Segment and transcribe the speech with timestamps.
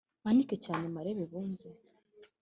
[0.21, 1.69] Mpanike cyane i Marebe bumve